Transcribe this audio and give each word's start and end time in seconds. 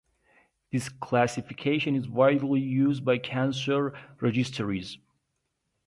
This 0.71 0.89
classification 0.89 1.95
is 1.95 2.09
widely 2.09 2.59
used 2.59 3.05
by 3.05 3.19
cancer 3.19 3.93
registries. 4.19 4.97